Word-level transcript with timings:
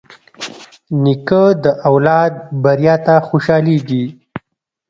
نیکه 1.03 1.43
د 1.63 1.65
اولاد 1.89 2.33
بریا 2.63 2.95
ته 3.05 3.15
خوشحالېږي. 3.27 4.05